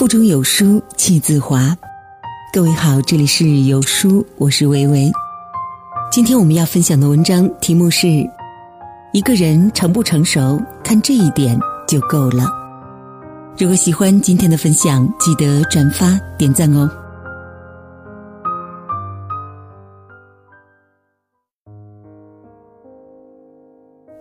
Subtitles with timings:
[0.00, 1.76] 腹中有书气自华。
[2.54, 5.12] 各位好，这里是有书，我是维维。
[6.10, 8.08] 今天我们要分享的文章题目是：
[9.12, 12.46] 一个人成不成熟，看这一点就够了。
[13.58, 16.90] 如果喜欢今天的分享，记得转发点赞哦。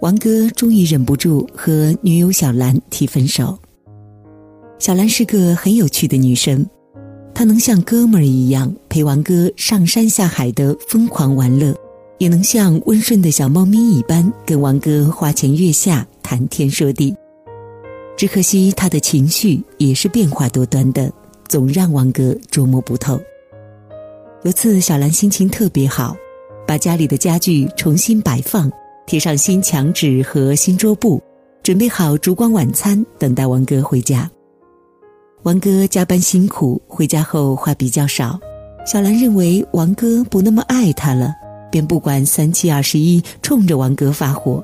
[0.01, 3.57] 王哥终于忍不住和女友小兰提分手。
[4.79, 6.65] 小兰是个很有趣的女生，
[7.33, 11.75] 她能像哥们儿一样陪王哥上山下海的疯狂玩乐，
[12.17, 17.13] 也能像温顺的小猫咪一般跟王哥花前月下谈天说地。
[18.15, 21.11] 只可惜她的情绪也是变化多端的，
[21.49, 23.19] 总让王哥捉摸不透。
[24.43, 26.15] 有次小兰心情特别好，
[26.65, 28.71] 把家里的家具重新摆放，
[29.05, 31.21] 贴上新墙纸和新桌布，
[31.63, 34.31] 准备好烛光晚餐，等待王哥回家。
[35.43, 38.37] 王哥加班辛苦，回家后话比较少。
[38.85, 41.33] 小兰认为王哥不那么爱她了，
[41.71, 44.61] 便不管三七二十一，冲着王哥发火，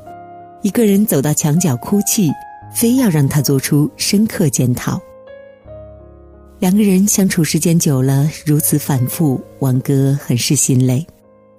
[0.64, 2.30] 一个人走到墙角哭泣，
[2.73, 5.00] 非要让他做出深刻检讨。
[6.59, 11.08] 两个人相处时间久了，如此反复，王哥很是心累，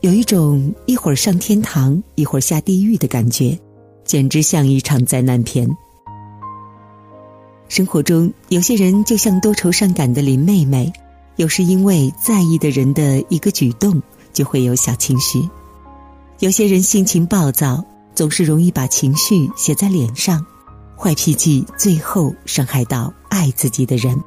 [0.03, 3.59] 有一种一会儿上天堂，一会儿下地狱的感觉，
[4.05, 5.67] 简直像一场灾难片。
[7.69, 10.93] 生活中，有些人就像多愁善感的林妹妹，
[11.37, 14.01] 有时因为在意的人的一个举动，
[14.33, 15.41] 就会有小情绪；
[16.39, 20.45] 有些人性情暴躁，总是容易把情绪写在脸上，
[20.97, 24.19] 坏脾气最后伤害到爱自己的人。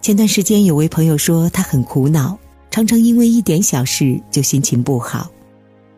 [0.00, 2.38] 前段时间，有位朋友说他很苦恼，
[2.70, 5.28] 常常因为一点小事就心情不好，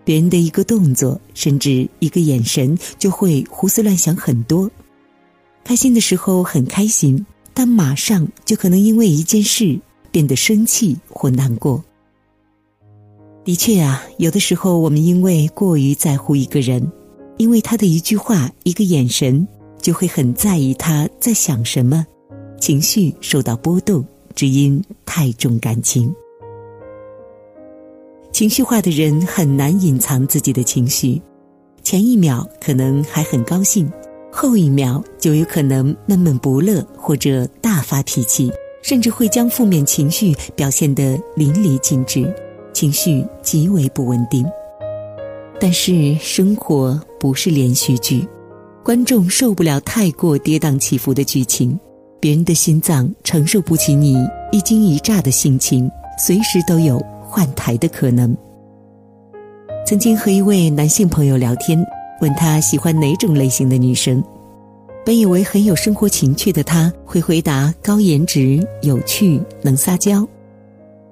[0.05, 4.69] 别人的一个动作，甚至一个眼神，就会胡思乱想很多。
[5.71, 9.79] 开心的时候很开心，但马上就可能因为一件事
[10.11, 11.81] 变得生气或难过。
[13.45, 16.91] 的确啊，有的时候我们因为过于在乎一个人，
[17.37, 19.47] 因为他的一句话、一个眼神，
[19.81, 22.05] 就会很在意他在想什么，
[22.59, 26.13] 情绪受到波动，只因太重感情。
[28.33, 31.23] 情绪化的人很难隐藏自己的情绪，
[31.85, 33.89] 前一秒可能还很高兴。
[34.33, 42.33] 后一秒就有可能闷闷不乐，或者大发脾气，甚至会将负面情绪表现得淋漓尽致，
[42.73, 44.47] 情绪极为不稳定。
[45.61, 48.27] 但是生活不是连续剧，
[48.85, 51.79] 观众受不了太过跌宕起伏的剧情，
[52.19, 54.17] 别人的心脏承受不起你
[54.53, 58.35] 一惊一乍的心情，随时都有换台的可能。
[59.85, 61.85] 曾经和一位男性朋友聊天。
[62.21, 64.23] 问他喜欢哪种类型的女生，
[65.05, 70.27] 本以为很有生活情趣的他会回答高颜值、有趣、能撒娇，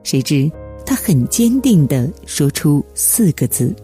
[0.03, 0.51] 谁知
[0.85, 3.75] 他很坚定地说出四个字：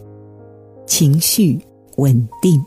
[0.86, 1.58] 情绪
[1.96, 2.62] 稳定。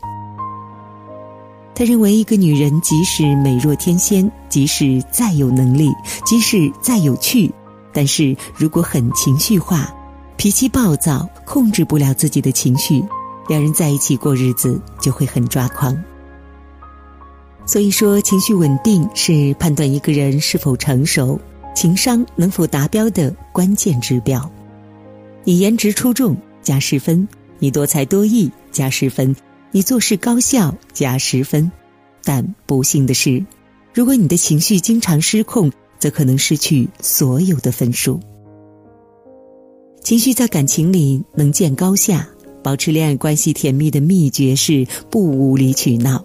[1.74, 5.88] 他认为一个女人即使美若天仙，即使再有能力，
[6.26, 7.48] 即使再有趣，
[7.92, 9.88] 但是如果很情绪化、
[10.36, 13.00] 脾气暴躁，控制不了自己的情绪。
[13.48, 15.96] 两人在一起过日子就会很抓狂，
[17.66, 21.40] 所以说情绪稳定是判断一个人是否成熟、
[21.74, 24.48] 情商能否达标的关键指标。
[25.44, 27.26] 你颜值出众加十分，
[27.58, 29.34] 你多才多艺加十分，
[29.70, 31.72] 你做事高效加十分。
[32.22, 33.42] 但不幸的是，
[33.94, 38.20] 如果你的情绪经常失控，则可能失去所有的分数。
[40.02, 42.28] 情绪在感情里能见高下。
[42.62, 46.24] 保持恋爱关系甜蜜的秘诀是不无理取闹，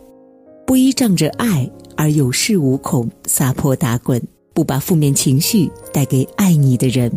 [0.66, 4.22] 不依仗着爱而有恃无恐、撒泼打滚，
[4.54, 7.12] 不把负面情绪带给爱你的人。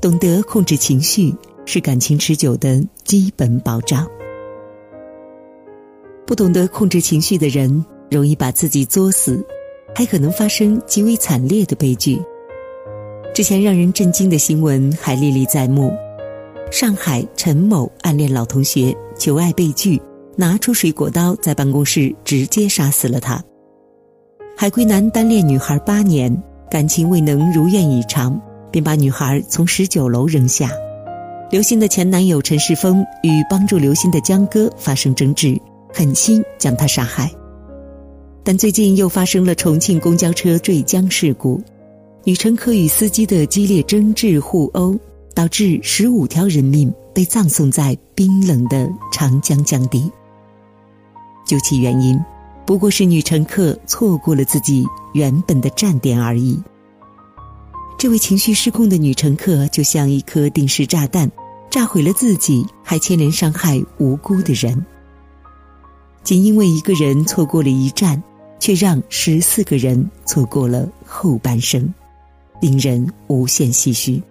[0.00, 1.32] 懂得控制情绪
[1.64, 4.06] 是感情持久的基本保障。
[6.26, 9.44] 不懂得控制情绪的人，容易把自己作死，
[9.94, 12.20] 还可能发生极为惨烈的悲剧。
[13.34, 15.92] 之前让人震惊的新闻还历历在目。
[16.72, 20.00] 上海陈某暗恋老同学，求爱被拒，
[20.36, 23.44] 拿出水果刀在办公室直接杀死了他。
[24.56, 26.34] 海归男单恋女孩八年，
[26.70, 28.40] 感情未能如愿以偿，
[28.70, 30.70] 便把女孩从十九楼扔下。
[31.50, 35.60] 刘鑫的前男友陈世峰与帮助刘鑫的江歌发生争执，
[35.92, 37.30] 狠心将他杀害。
[38.42, 41.60] 但最近又发生了重庆公交车坠江事故，
[42.24, 44.98] 女乘客与司机的激烈争执互殴。
[45.34, 50.10] 导致十五条人命被葬送在冰冷的长江江底。
[51.46, 52.18] 究其原因，
[52.64, 56.60] 不过是女乘客错过了自己原本的站点而已。
[57.98, 61.30] 这位情绪失控的女乘客就像一颗定时炸弹，
[61.70, 64.84] 炸毁了自己，还牵连伤害无辜的人。
[66.24, 68.20] 仅因为一个人错过了一站，
[68.58, 71.92] 却让十四个人错过了后半生，
[72.60, 74.22] 令人无限唏嘘。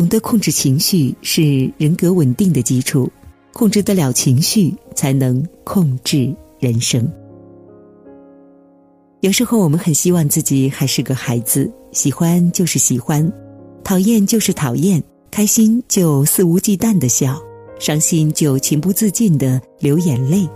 [0.00, 3.06] 懂得控制情绪是人格稳定的基础，
[3.52, 7.06] 控制得了情绪，才能控制人生。
[9.20, 13.30] 有时候我们很希望自己还是个孩子，喜欢就是喜欢，
[13.84, 17.38] 讨厌就是讨厌，开心就肆无忌惮的笑，
[17.78, 20.48] 伤心就情不自禁的流眼泪，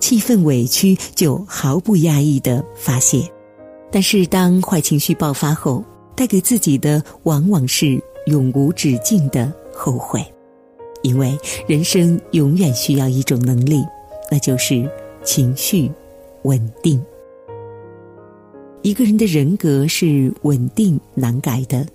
[0.00, 3.30] 气愤委屈就毫不压抑的发泄。
[3.92, 5.84] 但是当坏情绪爆发后，
[6.16, 10.24] 带给自己的往往是永无止境的后悔，
[11.02, 11.36] 因为
[11.66, 13.84] 人生永远需要一种能力，
[14.30, 14.88] 那就是
[15.22, 15.90] 情绪
[16.44, 17.02] 稳定。
[18.82, 21.86] 一个人的人格是稳定难改的，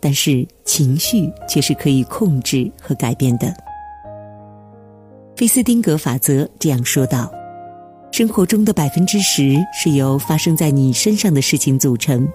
[0.00, 3.52] 但是情绪却是可以控制和改变的。
[5.36, 7.30] 菲斯汀格法则这样说道
[8.12, 12.26] ：“生活中的百分之十是由发生在你身上的事情组成，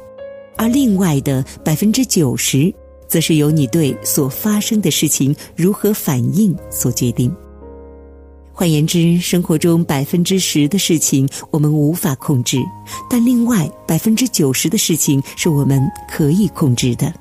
[0.55, 2.73] 而另外的百分之九十，
[3.07, 7.33] 则是由你对所发生的事情如何反应所决定。”
[8.57, 12.63] 换言之，生活中百分之十的事情我们无法控制，
[13.09, 17.13] 但另外百分之九十的事情是我们可以控制的。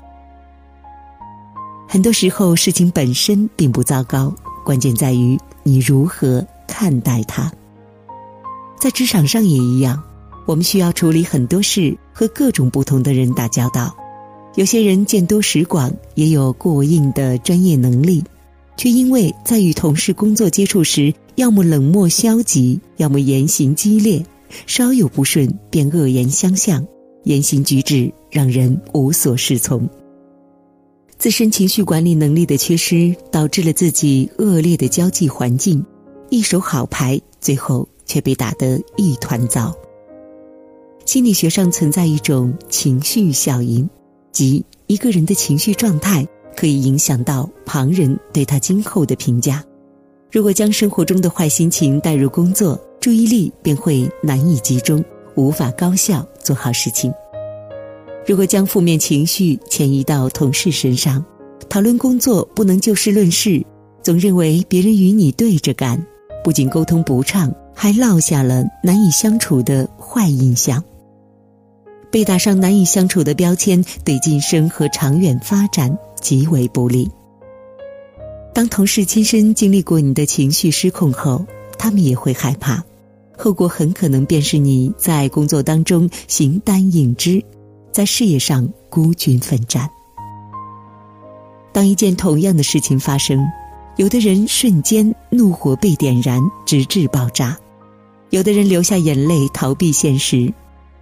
[1.89, 4.33] 很多时候，事情本身并不糟糕，
[4.63, 7.51] 关键在于你如何看待它。
[8.79, 10.01] 在职场上也一样，
[10.45, 13.93] 我们需要处理很多事，和各种不同的人打交道。
[14.55, 18.23] 有些人见多识广，也有过硬的专业能力。
[18.77, 24.25] 却因为在与同事工作接触时，要么冷漠消极，要么言行激烈，
[24.67, 26.85] 稍有不顺便恶言相向，
[27.23, 29.89] 言行举止让人无所适从。
[31.17, 35.83] 自身情绪管理能力的缺失，导致了自己恶劣的交际环境，
[36.29, 39.73] 一手好牌，最后却被打得一团糟。
[41.05, 43.89] 心理学上存在一种情绪效应，
[44.35, 46.27] 即一个人的情绪状态。
[46.57, 49.61] 可以影响到旁人对他今后的评价。
[50.31, 55.03] 如果将生活中的坏心情带入工作，注意力便会难以集中，
[55.35, 57.13] 无法高效做好事情。
[58.25, 61.21] 如果将负面情绪迁移到同事身上，
[61.67, 63.61] 讨论工作不能就事论事，
[64.01, 66.01] 总认为别人与你对着干，
[66.41, 70.81] 不仅沟通不畅，还落下了难以相处的坏印象。
[72.15, 75.97] 被打上难以相处的标签，对晋升和长远发展。
[76.21, 77.11] 极为不利。
[78.53, 81.45] 当同事亲身经历过你的情绪失控后，
[81.77, 82.81] 他们也会害怕，
[83.37, 87.43] 后果很可能便是你在工作当中形单影只，
[87.91, 89.89] 在事业上孤军奋战。
[91.73, 93.45] 当一件同样的事情发生，
[93.97, 97.57] 有的人瞬间怒火被点燃，直至爆炸；
[98.29, 100.53] 有的人流下眼泪逃避现实。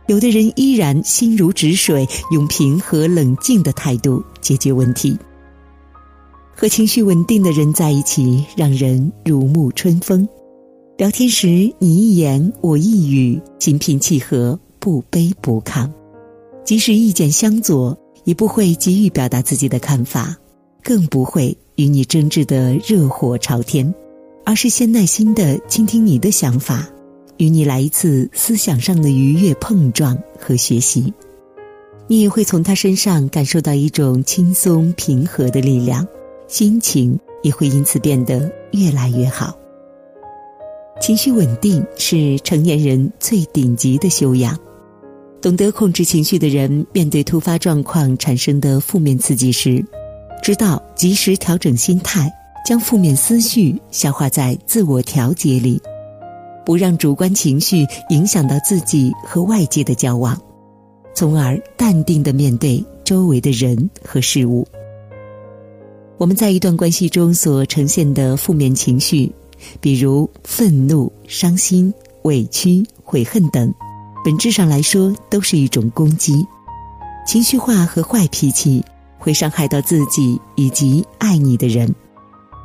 [0.08, 5.18] 有的人依然心如止水，用平和冷静的态度解决问题。
[6.56, 10.28] 和情绪稳定的人在一起，让人如沐春风。
[10.98, 15.90] 聊天时你一言我一语，心平气和，不卑不亢。
[16.64, 20.36] 即使意见相左，也不会急于表达自己的看法，
[20.84, 23.92] 更不会与你争执的热火朝天，
[24.46, 26.88] 而是先耐心的倾听你的想法。
[27.44, 31.14] 与你来一次思想上的愉悦碰撞和学习，
[32.08, 36.08] 你也会从他身上感受到一种轻松平和的力量，
[36.48, 39.54] 心情也会因此变得越来越好。
[41.02, 44.58] 情绪稳定是成年人最顶级的修养，
[45.42, 49.84] 懂得控制情绪的人，面对突发状况产生的负面刺激时，
[50.42, 52.32] 知道及时调整心态，
[52.66, 55.82] 将负面思绪消化在自我调节里。
[56.66, 60.40] 不让主观情绪影响到自己和外界的交往，
[61.14, 64.68] 从而淡定的面对周围的人和事物。
[66.18, 69.30] 我们在一段关系中所呈现的负面情绪，
[69.82, 73.74] 比如愤怒、伤心、委屈、悔恨等，
[74.24, 76.46] 本质上来说都是一种攻击。
[77.28, 78.84] 情绪化和坏脾气
[79.18, 81.94] 会伤害到自己以及爱你的人。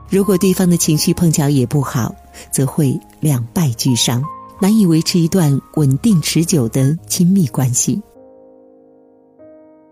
[0.08, 2.14] 如果对方的情绪碰巧也不好，
[2.50, 4.22] 则会两败俱伤，
[4.60, 8.00] 难以维持一段稳定持久的亲密关系。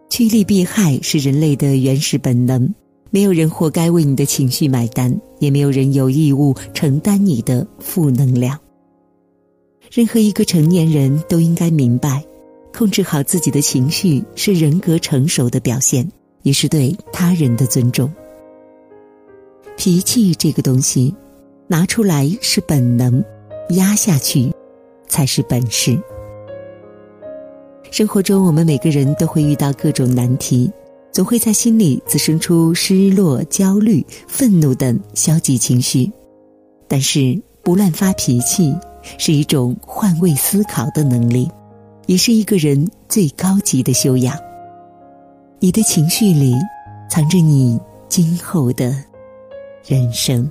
[0.08, 2.72] 趋利避害是人类的原始本能，
[3.10, 8.58] 没有人活该为你的情绪买单，也没有人有义务承担你的负能量。
[9.90, 12.24] 任何一个成年人都应该明白，
[12.72, 16.08] 控制好自己的情绪是人格成熟的表现，
[16.42, 18.12] 也是对他人的尊重。
[19.76, 21.14] 脾气这个东西，
[21.68, 23.24] 拿出来是本能，
[23.70, 24.52] 压下去
[25.08, 26.00] 才是本事。
[27.90, 30.70] 生活中，我们每个人都会遇到各种难题，
[31.10, 36.10] 总会在心里滋生出失落、焦虑、愤怒等消极情绪。
[36.86, 38.72] 但是，不乱发脾气
[39.18, 41.50] 是一种换位思考的能力，
[42.06, 44.38] 也是一个人最高级的修养。
[45.58, 46.54] 你的情绪里，
[47.10, 48.94] 藏着你今后的。
[49.84, 50.50] 人生，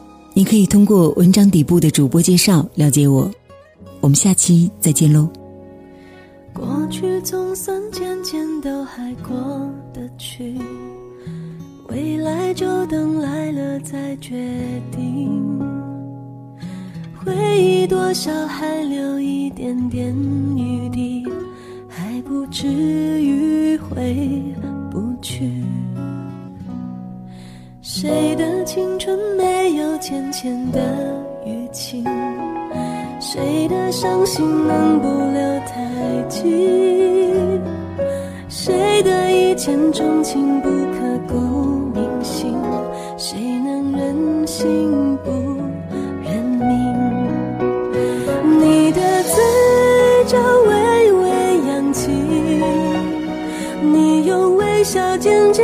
[0.33, 3.29] 你可以通过文章底部的主播介绍了解我。
[3.99, 5.29] 我们下期再见喽。
[6.53, 9.35] 过去总算渐渐都还过
[9.93, 10.55] 得去，
[11.89, 14.57] 未来就等来了再决
[14.89, 15.29] 定。
[17.23, 20.15] 回忆多少还留一点点
[20.57, 21.23] 余地，
[21.87, 22.67] 还不至
[23.21, 24.41] 于回
[24.89, 25.51] 不去。
[27.83, 29.60] 谁的青春没
[30.01, 30.81] 浅浅的
[31.45, 32.03] 淤青？
[33.19, 37.29] 谁的伤心能不留太迹？
[38.49, 41.35] 谁的一见钟情不刻骨
[41.93, 42.57] 铭心？
[43.15, 45.29] 谁能忍心不
[46.23, 46.95] 认命？
[48.59, 49.43] 你的嘴
[50.25, 51.29] 角微微
[51.67, 52.09] 扬起，
[53.83, 55.63] 你用微笑剪接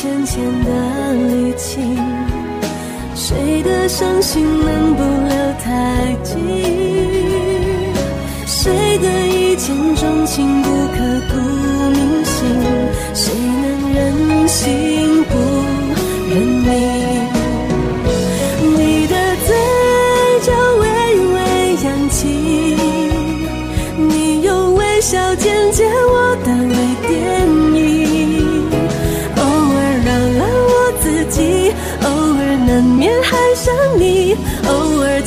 [0.00, 1.94] 浅浅的离情，
[3.14, 6.38] 谁的伤心能不留太迹？
[8.46, 10.96] 谁的一见钟情不刻
[11.28, 11.36] 骨
[11.90, 12.48] 铭心？
[13.12, 15.09] 谁能忍心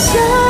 [0.00, 0.49] 下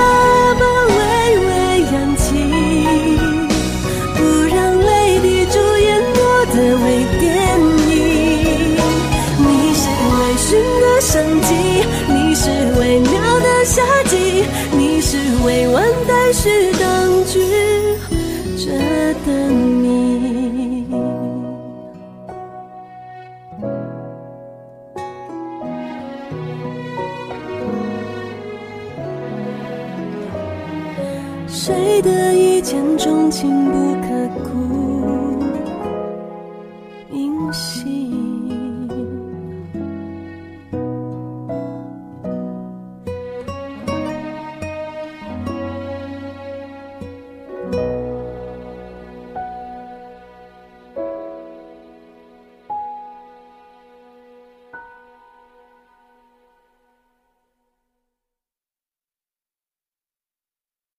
[32.40, 34.09] 一见钟情不可
[34.42, 34.80] 辜负？